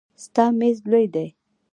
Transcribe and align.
ستا 0.23 0.45
میز 0.57 0.77
لوی 0.91 1.05
دی. 1.13 1.27